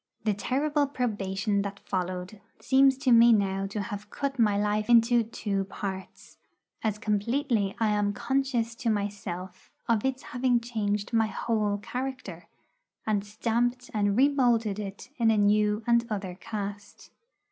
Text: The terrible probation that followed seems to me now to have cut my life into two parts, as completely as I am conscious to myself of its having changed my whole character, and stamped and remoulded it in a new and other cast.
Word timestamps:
The 0.23 0.33
terrible 0.33 0.87
probation 0.87 1.61
that 1.61 1.77
followed 1.79 2.41
seems 2.59 2.97
to 2.97 3.11
me 3.11 3.31
now 3.31 3.67
to 3.67 3.79
have 3.83 4.09
cut 4.09 4.39
my 4.39 4.57
life 4.57 4.89
into 4.89 5.21
two 5.21 5.65
parts, 5.65 6.39
as 6.83 6.97
completely 6.97 7.73
as 7.73 7.77
I 7.81 7.89
am 7.89 8.11
conscious 8.11 8.73
to 8.77 8.89
myself 8.89 9.69
of 9.87 10.03
its 10.03 10.23
having 10.23 10.59
changed 10.59 11.13
my 11.13 11.27
whole 11.27 11.77
character, 11.77 12.47
and 13.05 13.23
stamped 13.23 13.91
and 13.93 14.17
remoulded 14.17 14.79
it 14.79 15.11
in 15.17 15.29
a 15.29 15.37
new 15.37 15.83
and 15.85 16.03
other 16.09 16.33
cast. 16.33 17.11